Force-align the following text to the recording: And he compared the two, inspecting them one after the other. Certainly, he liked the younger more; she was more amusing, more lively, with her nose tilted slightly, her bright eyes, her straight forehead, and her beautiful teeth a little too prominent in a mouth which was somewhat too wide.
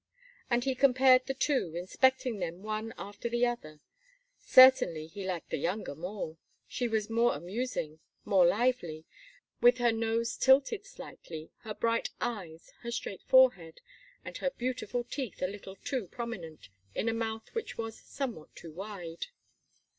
And 0.49 0.63
he 0.63 0.73
compared 0.73 1.27
the 1.27 1.35
two, 1.35 1.75
inspecting 1.75 2.39
them 2.39 2.63
one 2.63 2.91
after 2.97 3.29
the 3.29 3.45
other. 3.45 3.81
Certainly, 4.39 5.05
he 5.05 5.23
liked 5.23 5.51
the 5.51 5.57
younger 5.59 5.93
more; 5.93 6.37
she 6.67 6.87
was 6.87 7.07
more 7.07 7.35
amusing, 7.35 7.99
more 8.25 8.43
lively, 8.43 9.05
with 9.61 9.77
her 9.77 9.91
nose 9.91 10.35
tilted 10.37 10.87
slightly, 10.87 11.51
her 11.59 11.75
bright 11.75 12.09
eyes, 12.19 12.73
her 12.79 12.89
straight 12.89 13.21
forehead, 13.27 13.79
and 14.25 14.37
her 14.37 14.49
beautiful 14.49 15.03
teeth 15.03 15.39
a 15.39 15.45
little 15.45 15.75
too 15.75 16.07
prominent 16.07 16.69
in 16.95 17.07
a 17.07 17.13
mouth 17.13 17.53
which 17.53 17.77
was 17.77 17.99
somewhat 18.01 18.55
too 18.55 18.71
wide. 18.71 19.27